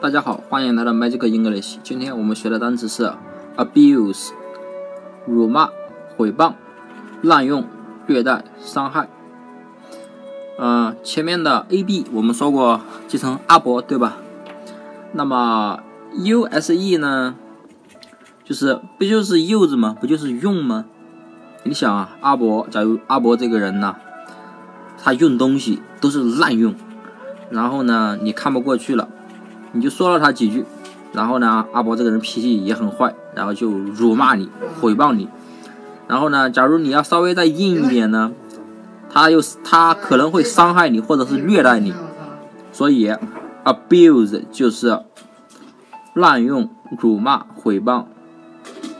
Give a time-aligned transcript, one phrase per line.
[0.00, 1.78] 大家好，欢迎来到 Magic English。
[1.82, 3.12] 今天我们学的单词是
[3.56, 4.30] abuse，
[5.26, 5.70] 辱骂、
[6.16, 6.52] 毁谤、
[7.20, 7.64] 滥用、
[8.06, 9.08] 虐待、伤害。
[10.56, 14.18] 嗯，前面的 A B 我们说过继承阿伯，对吧？
[15.10, 15.80] 那么
[16.14, 17.34] U S E 呢，
[18.44, 19.96] 就是不就是柚子吗？
[20.00, 20.84] 不就是用吗？
[21.64, 23.96] 你想啊，阿伯，假如阿伯这个人呢，
[24.96, 26.72] 他用东西都是滥用。
[27.50, 29.08] 然后呢，你看不过去了，
[29.72, 30.64] 你就说了他几句，
[31.12, 34.48] 然后呢，阿伯这个人脾气也很坏，然后就辱骂你、
[34.80, 35.28] 毁谤你。
[36.06, 38.32] 然后呢，假如你要稍微再硬一点呢，
[39.10, 41.92] 他又他可能会伤害你或者是虐待你。
[42.72, 43.12] 所以
[43.64, 45.00] ，abuse 就是
[46.14, 48.04] 滥用、辱骂、毁谤、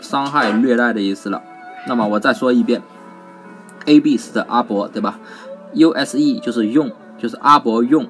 [0.01, 1.43] 伤害、虐待的意思了。
[1.87, 2.83] 那么我再说一遍
[3.87, 5.19] ，A B 是的阿伯，对吧
[5.75, 8.07] ？U S E 就是用，就是阿伯用。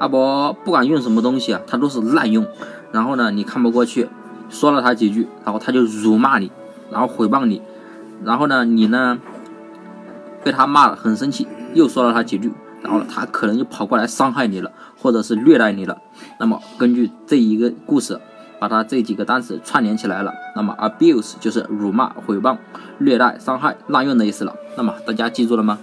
[0.00, 2.46] 阿伯不管用什么东西啊，他都是滥用。
[2.90, 4.08] 然后呢，你看不过去，
[4.48, 6.50] 说了他几句，然后他就辱骂你，
[6.90, 7.60] 然后诽谤你。
[8.24, 9.18] 然后呢，你呢
[10.42, 12.50] 被他骂了，很生气，又说了他几句，
[12.82, 15.98] 然后他可能就跑过来伤害你了，或者是虐待你了。
[16.38, 18.18] 那么根据这一个故事，
[18.58, 22.56] 把它这几个单词串联起来了，那么 abuse 就是辱骂、诽谤、
[22.98, 24.56] 虐待、伤害、滥用的意思了。
[24.76, 25.78] 那么大家记住了吗？